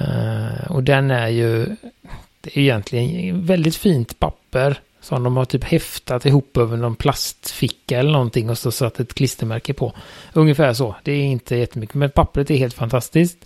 [0.00, 1.76] Uh, och den är ju
[2.42, 7.98] det är egentligen väldigt fint papper som de har typ häftat ihop över någon plastficka
[7.98, 9.92] eller någonting och så satt ett klistermärke på.
[10.32, 10.96] Ungefär så.
[11.02, 13.44] Det är inte jättemycket, men pappret är helt fantastiskt.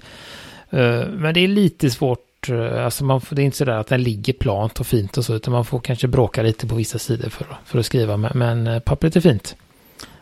[0.71, 4.03] Eh, men det är lite svårt, Eh, alltså man, det är inte sådär att den
[4.03, 7.29] ligger plant och fint och så, utan man får kanske bråka lite på vissa sidor
[7.29, 9.57] för, för att skriva, men, men eh, pappret är fint.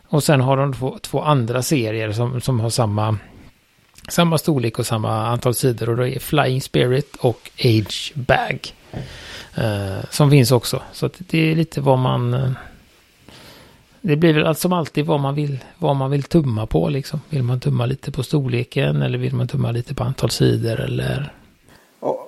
[0.07, 3.17] Och sen har de två, två andra serier som, som har samma,
[4.09, 8.73] samma storlek och samma antal sidor och det är Flying Spirit och Age Bag.
[9.55, 10.81] Eh, som finns också.
[10.91, 12.51] Så det är lite vad man eh,
[14.07, 17.21] det blir väl allt som alltid vad man vill, vad man vill tumma på liksom.
[17.29, 21.33] Vill man tumma lite på storleken eller vill man tumma lite på antal sidor eller?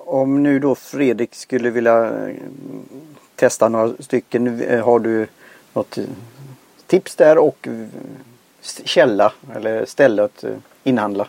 [0.06, 2.34] Om nu då Fredrik skulle vilja eh,
[3.34, 5.26] testa några stycken, eh, har du
[5.72, 6.04] något eh,
[6.86, 7.68] tips där och
[8.84, 10.44] källa eller ställe att
[10.84, 11.26] inhandla?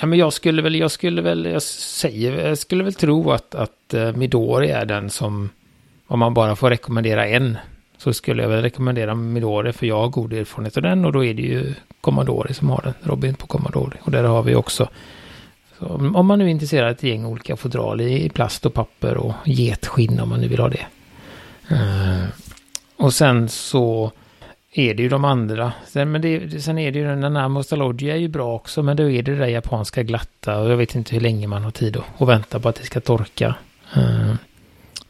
[0.00, 3.54] Ja, men jag skulle väl, jag skulle väl, jag säger, jag skulle väl tro att,
[3.54, 5.50] att Midori är den som,
[6.06, 7.58] om man bara får rekommendera en,
[7.98, 11.24] så skulle jag väl rekommendera Midori för jag har god erfarenhet av den och då
[11.24, 13.98] är det ju Commodore som har den, Robin på Commodore.
[14.02, 14.88] Och där har vi också,
[15.80, 19.32] om man nu är intresserad av ett gäng olika fodral i plast och papper och
[19.44, 20.86] getskinn om man nu vill ha det.
[21.70, 22.24] Eh,
[22.96, 24.12] och sen så
[24.72, 25.72] är det ju de andra.
[25.86, 28.96] Sen, men det, sen är det ju den här Mostalogy är ju bra också, men
[28.96, 31.70] då är det det där japanska glatta och jag vet inte hur länge man har
[31.70, 33.54] tid att, att vänta på att det ska torka.
[33.96, 34.34] Eh,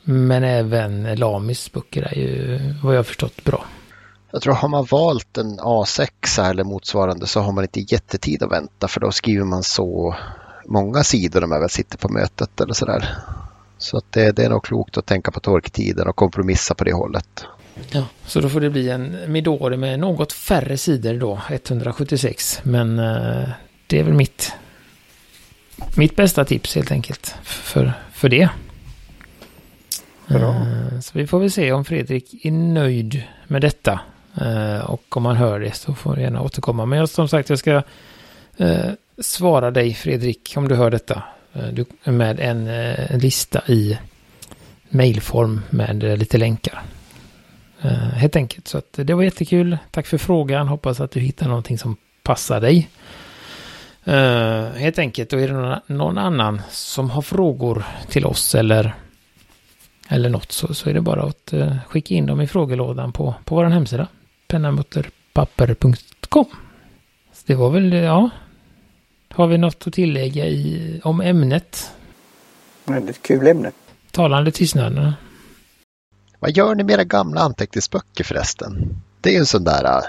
[0.02, 3.64] men även Lamis böcker är ju vad jag har förstått bra.
[4.31, 8.52] Jag tror har man valt en A6 eller motsvarande så har man inte jättetid att
[8.52, 10.14] vänta för då skriver man så
[10.68, 13.09] många sidor när man väl sitter på mötet eller sådär.
[13.78, 16.92] Så att det, det är nog klokt att tänka på torktiden och kompromissa på det
[16.92, 17.44] hållet.
[17.90, 22.61] Ja, så då får det bli en Midori med något färre sidor då, 176.
[22.62, 23.48] Men eh,
[23.87, 24.52] det är väl mitt,
[25.96, 28.48] mitt bästa tips helt enkelt för, för det.
[30.26, 30.54] Bra.
[30.54, 34.00] Eh, så vi får väl se om Fredrik är nöjd med detta.
[34.40, 36.87] Eh, och om han hör det så får du gärna återkomma.
[36.87, 37.83] Men jag, som sagt, jag ska
[38.57, 41.22] eh, svara dig Fredrik om du hör detta.
[41.52, 43.98] Eh, du, med en, eh, en lista i
[44.88, 46.83] mailform med eh, lite länkar.
[48.14, 48.68] Helt enkelt.
[48.68, 49.78] Så att det var jättekul.
[49.90, 50.68] Tack för frågan.
[50.68, 52.88] Hoppas att du hittar någonting som passar dig.
[54.74, 55.33] Helt enkelt.
[55.33, 58.94] Och är det någon, någon annan som har frågor till oss eller,
[60.09, 61.54] eller något så, så är det bara att
[61.87, 64.09] skicka in dem i frågelådan på, på vår hemsida.
[64.48, 66.46] pennamutterpapper.com
[67.46, 68.31] Det var väl, ja.
[69.30, 71.90] Har vi något att tillägga i, om ämnet?
[72.84, 73.70] Väldigt kul ämne.
[74.10, 75.12] Talande tystnaden.
[76.38, 78.96] Vad gör ni med era gamla anteckningsböcker förresten?
[79.20, 79.84] Det är ju en sån där...
[79.84, 80.02] äh,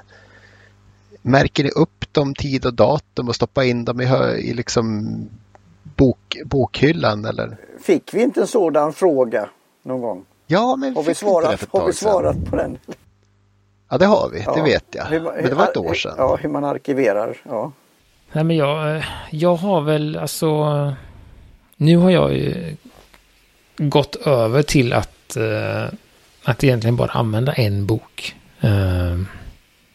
[1.21, 4.05] Märker ni upp dem tid och datum och stoppar in dem i,
[4.37, 5.15] i liksom
[5.83, 7.57] bok, bokhyllan eller?
[7.81, 9.49] Fick vi inte en sådan fråga
[9.83, 10.25] någon gång?
[10.47, 12.77] Ja, men Har vi svarat, har vi svarat på den?
[13.89, 14.39] Ja, det har vi.
[14.39, 14.63] Det Ja.
[14.63, 15.05] vet jag.
[15.05, 16.15] Hur Men det var ett år sedan.
[16.17, 17.37] Ja, hur man arkiverar.
[17.43, 17.71] Ja.
[18.31, 20.93] Nej men jag, eh, jag har väl alltså...
[21.77, 22.75] Nu har jag ju
[23.77, 25.85] gått över till att, eh,
[26.43, 28.35] att egentligen bara använda en bok.
[28.61, 29.19] Eh,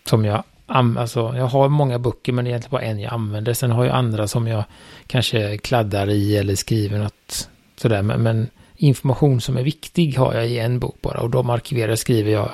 [0.04, 3.52] som jag, alltså jag har många böcker men det är egentligen bara en jag använder.
[3.52, 4.64] Sen har jag andra som jag
[5.06, 8.02] kanske kladdar i eller skriver något sådär.
[8.02, 11.96] Men, men information som är viktig har jag i en bok bara och de arkiverar
[11.96, 12.50] skriver jag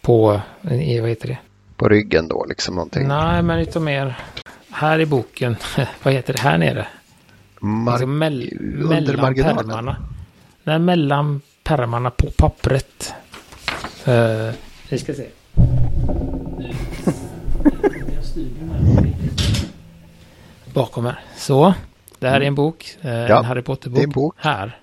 [0.00, 1.38] på, vad heter det?
[1.76, 3.08] På ryggen då liksom någonting.
[3.08, 4.18] Nej, men lite mer
[4.72, 5.56] här i boken.
[6.02, 6.86] Vad heter det här nere?
[7.60, 9.96] Mar- Alltså mell mellan pärmarna.
[10.64, 13.14] Nej, mellan pärmarna på pappret.
[14.08, 14.50] Uh,
[14.88, 15.26] vi ska se.
[20.74, 21.20] Bakom här.
[21.36, 21.74] Så.
[22.18, 22.96] Det här är en bok.
[23.00, 24.34] eh, Ja, en Harry Potter-bok.
[24.38, 24.78] Här.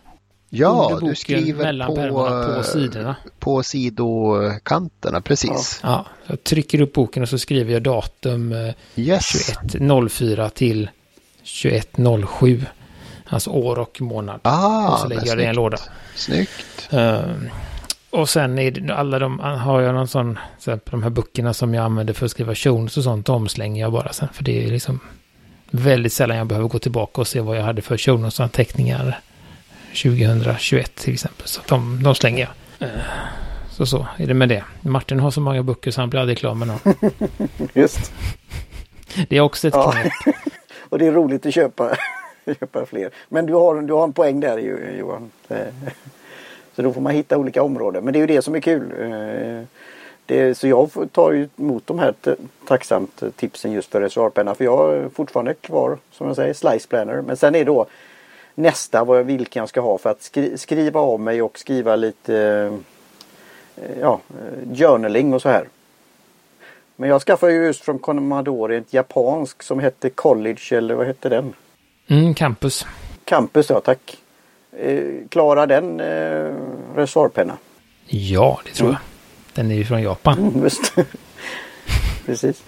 [0.49, 3.15] Ja, du skriver mellan på, på eh, sidorna.
[3.39, 5.79] på sidokanterna, precis.
[5.83, 9.53] Ja, jag trycker upp boken och så skriver jag datum eh, Yes.
[9.63, 10.89] 21.04 till
[11.43, 12.65] 21.07.
[13.25, 14.39] Alltså år och månad.
[14.43, 15.77] Ah, och så lägger jag det i en låda.
[16.15, 16.89] Snyggt.
[16.89, 17.49] Ehm,
[18.09, 22.13] och sen är alla de, har jag någon sån, de här böckerna som jag använder
[22.13, 24.27] för att skriva shows och sånt, de slänger jag bara sen.
[24.33, 24.99] För det är liksom
[25.71, 29.19] väldigt sällan jag behöver gå tillbaka och se vad jag hade för shows och anteckningar
[29.93, 31.47] 2021 till exempel.
[31.47, 32.39] Så de, de slänger
[32.79, 32.89] jag.
[32.89, 32.99] Ehm,
[33.71, 34.63] så så är det med det.
[34.81, 36.79] Martin har så många böcker så han blir aldrig klar med någon.
[37.73, 38.11] Just.
[39.29, 39.91] Det är också ett Ja.
[39.91, 40.35] knep.
[40.89, 41.95] Och det är roligt att köpa,
[42.59, 43.09] köpa fler.
[43.29, 44.57] Men du har, du har en poäng där
[44.99, 45.31] Johan.
[45.49, 45.57] Eh,
[46.75, 48.03] Så då får man hitta olika områden.
[48.03, 48.91] Men det är ju det som är kul.
[49.01, 49.63] Eh,
[50.25, 52.13] Det, så jag tar ju emot de här
[52.67, 54.55] tacksamt eh, tipsen just för reservoarpenna.
[54.55, 57.21] För jag har fortfarande kvar, som jag säger, Slice Planner.
[57.21, 57.85] Men sen är då
[58.59, 61.95] nästa vad jag, vilken jag ska ha för att skri, skriva av mig och skriva
[61.95, 62.35] lite
[63.75, 65.67] eh, ja, eh, journaling och så här.
[66.95, 71.29] Men jag skaffade ju just från Commodore ett japansk som hette College eller vad hette
[71.29, 71.53] den?
[72.07, 72.85] Mm, campus.
[73.25, 74.17] Campus ja, tack.
[74.71, 76.55] Eh, Klarar den eh,
[76.95, 77.57] reservoarpenna?
[78.05, 78.99] Ja, det tror jag.
[79.53, 80.37] Den är ju från Japan.
[80.37, 80.69] Mm.
[82.25, 82.63] Precis.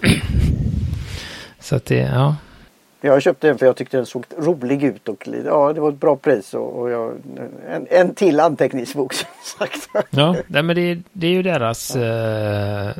[1.60, 2.36] Så att det, ja.
[3.04, 6.00] Jag köpte den för jag tyckte den såg rolig ut och ja, det var ett
[6.00, 6.54] bra pris.
[6.54, 7.12] Och, och jag,
[7.68, 9.26] en, en till anteckningsbok som
[9.58, 9.88] sagt.
[10.10, 12.90] Ja, nej, men det, det är ju deras eh,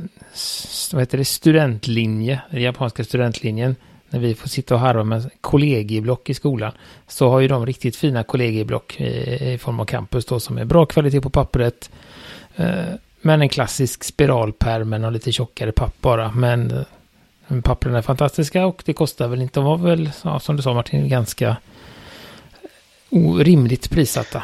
[0.93, 3.77] vad heter det, studentlinje, den japanska studentlinjen.
[4.11, 6.73] När vi får sitta och harva med kollegieblock i skolan.
[7.07, 10.65] Så har ju de riktigt fina kollegieblock i, i form av campus då som är
[10.65, 11.91] bra kvalitet på pappret.
[12.57, 16.33] Eh, men en klassisk spiralpärm någon lite tjockare papp bara.
[16.33, 16.85] Men
[17.53, 20.63] men pappren är fantastiska och det kostar väl inte, de var väl, ja, som du
[20.63, 21.57] sa Martin, ganska
[23.11, 24.43] orimligt prissatta.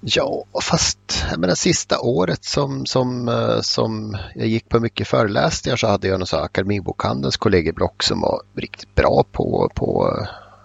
[0.00, 5.76] Ja, fast jag menar, sista året som, som, eh, som jag gick på mycket föreläsningar
[5.76, 10.16] så hade jag någon här Akademibokhandelns kollegieblock som var riktigt bra på, på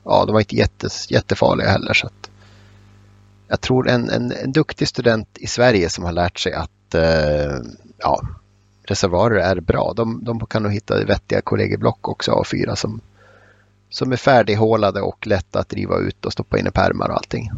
[0.05, 1.93] ja, de var inte jättes, jättefarliga heller.
[1.93, 2.29] Så att
[3.47, 7.57] jag tror en, en, en duktig student i Sverige som har lärt sig att eh,
[7.97, 8.21] ja,
[8.91, 9.93] reservoarer är bra.
[9.95, 13.01] De, de kan nog hitta vettiga kollegieblock också, A4, som,
[13.89, 17.51] som är färdighålade och lätta att driva ut och stoppa in i pärmar och allting.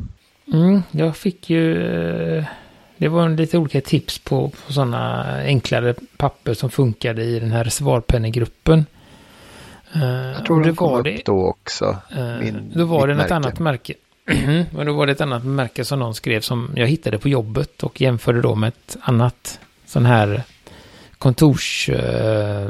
[0.53, 1.87] Mm, jag fick ju...
[2.37, 2.43] eh,
[2.97, 7.63] Det var lite olika tips på, på sådana enklare papper som funkade i den här
[7.63, 8.85] reservoarpennegruppen.
[9.93, 11.97] Eh, Jag tror och det det kom var upp det, då också.
[12.17, 13.35] eh, min- då var det något märke.
[13.35, 13.93] annat märke.
[14.71, 17.83] Men då var det ett annat märke som någon skrev som jag hittade på jobbet
[17.83, 20.43] och jämförde då med ett annat sån här
[21.19, 22.69] kontors eh.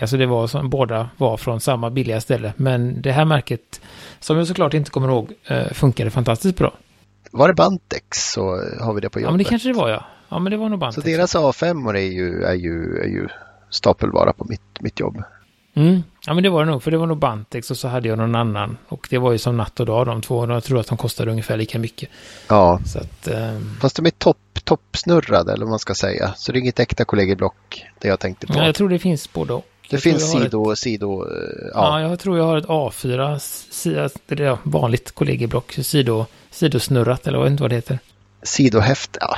[0.00, 2.52] Alltså det var som båda var från samma billiga ställe.
[2.56, 3.80] Men det här märket,
[4.20, 6.72] som jag såklart inte kommer ihåg, eh, funkade fantastiskt bra.
[7.30, 8.42] Var det Bantex så
[8.80, 9.26] har vi det på jobbet.
[9.26, 10.04] Ja, men det kanske det var ja.
[10.28, 11.04] Ja, men det var nog Bantex.
[11.04, 13.28] Så deras A5 är ju, är ju, är ju
[13.70, 15.22] stapelvara på mitt, mitt jobb.
[15.74, 16.02] Mm.
[16.26, 18.18] Ja, men det var det nog, för det var nog Bantex och så hade jag
[18.18, 18.76] någon annan.
[18.88, 20.46] Och det var ju som natt och dag de två.
[20.52, 22.08] Jag tror att de kostade ungefär lika mycket.
[22.48, 26.34] Ja, Så att, ehm, fast de är topp, toppsnurrade eller vad man ska säga.
[26.36, 28.54] Så det är inget äkta kollegieblock det jag tänkte på.
[28.56, 29.64] ja, jag tror det finns både och.
[29.90, 32.00] det Jag finns jag sido, Ett, sido, eh, ja.
[32.00, 32.08] ja.
[32.08, 33.38] jag tror jag har ett A4,
[33.72, 37.98] sida, det är vanligt kollegieblock, sido, sidosnurrat eller vad vet inte vad det heter.
[38.42, 39.16] sidohäft.
[39.20, 39.36] Ja.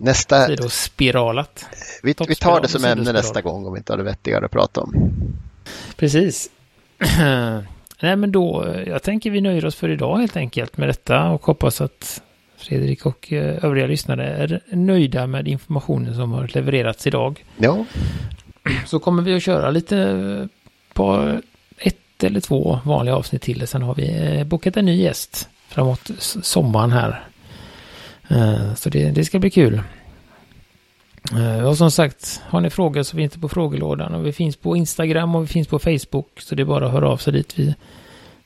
[0.00, 1.66] Nästa, Sidospiralat.
[2.02, 4.50] vi, vi tar det som ämne nästa gång om vi inte har det vettigare att
[4.50, 5.12] prata om.
[5.96, 6.50] Precis.
[8.00, 11.46] Nej, men då, jag tänker vi nöjer oss för idag helt enkelt med detta och
[11.46, 12.22] hoppas att
[12.56, 17.44] Fredrik och eh, övriga lyssnare är nöjda med informationen som har levererats idag.
[17.56, 17.84] Ja,
[18.86, 20.46] Så kommer vi att köra lite eh,
[20.92, 21.38] på
[21.78, 23.66] ett eller två vanliga avsnitt till.
[23.66, 26.10] Sen har vi eh, bokat en ny gäst framåt
[26.42, 27.24] sommaren här.
[28.30, 29.82] Eh, Så det, det ska bli kul.
[31.32, 34.14] Eh, Och som sagt, har ni frågor så finns det på frågelådan.
[34.14, 36.40] Och vi finns på Instagram och vi finns på Facebook.
[36.40, 37.58] Så det är bara att höra av sig dit.
[37.58, 37.74] Vi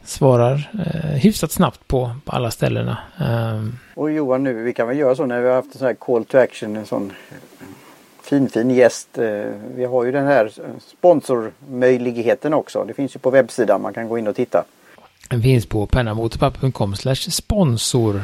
[0.05, 2.99] svarar eh, hyfsat snabbt på, på alla ställena.
[3.21, 5.87] Eh, Och Johan nu, vi kan väl göra så när vi har haft en sån
[5.87, 7.13] här call to action, en sån
[8.23, 9.19] fin fin gäst.
[9.19, 9.45] Eh,
[9.77, 10.51] Vi har ju den här
[10.99, 12.85] sponsormöjligheten också.
[12.85, 14.65] Det finns ju på webbsidan, man kan gå in och titta.
[15.31, 18.21] Den finns på pennamotorpapper.com slash sponsor.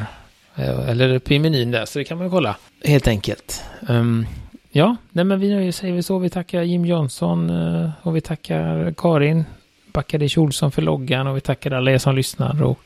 [0.61, 2.57] Eh, Eller på menyn där, så det kan man kolla.
[2.85, 3.63] Helt enkelt.
[3.89, 4.27] Ehm,
[4.71, 6.19] ja, nej men vi nöjer säger vi så.
[6.19, 9.45] Vi tackar Jim Johnson eh, och vi tackar Karin
[9.93, 12.79] Backadish Olsson för loggan och vi tackar alla er som lyssnar och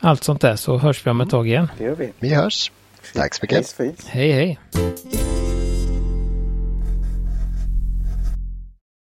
[0.00, 1.68] allt sånt där så hörs vi om ett tag igen.
[1.78, 2.12] Det gör vi.
[2.18, 2.72] vi hörs.
[3.14, 3.76] Tack så mycket.
[4.08, 4.58] Hej hej!